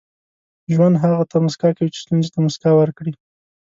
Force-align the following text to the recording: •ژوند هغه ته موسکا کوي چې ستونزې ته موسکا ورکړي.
•ژوند 0.73 0.95
هغه 1.03 1.23
ته 1.31 1.35
موسکا 1.45 1.69
کوي 1.77 1.89
چې 1.93 1.99
ستونزې 2.03 2.29
ته 2.33 2.39
موسکا 2.45 2.71
ورکړي. 2.77 3.13